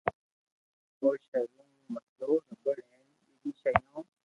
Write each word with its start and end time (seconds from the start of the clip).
او 0.99 1.07
ݾيوين 1.23 1.69
مون 1.91 2.01
پيسلو 2.05 2.35
رٻڙ 2.63 2.77
ھين 2.89 3.01
ٻجي 3.19 3.49
ݾيون 3.59 4.03